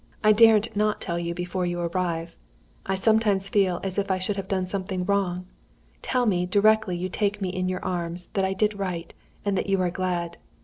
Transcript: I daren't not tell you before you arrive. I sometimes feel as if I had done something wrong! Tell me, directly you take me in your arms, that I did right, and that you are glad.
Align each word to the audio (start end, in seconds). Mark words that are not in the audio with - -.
I 0.23 0.31
daren't 0.31 0.75
not 0.75 0.99
tell 0.99 1.19
you 1.19 1.35
before 1.35 1.63
you 1.67 1.79
arrive. 1.79 2.35
I 2.87 2.95
sometimes 2.95 3.47
feel 3.47 3.79
as 3.83 3.99
if 3.99 4.09
I 4.09 4.17
had 4.17 4.47
done 4.47 4.65
something 4.65 5.05
wrong! 5.05 5.45
Tell 6.01 6.25
me, 6.25 6.47
directly 6.47 6.97
you 6.97 7.07
take 7.07 7.39
me 7.39 7.49
in 7.49 7.69
your 7.69 7.85
arms, 7.85 8.29
that 8.33 8.43
I 8.43 8.53
did 8.53 8.79
right, 8.79 9.13
and 9.45 9.55
that 9.55 9.69
you 9.69 9.79
are 9.79 9.91
glad. 9.91 10.37